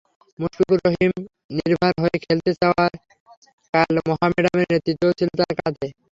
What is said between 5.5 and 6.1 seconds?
কাঁধে।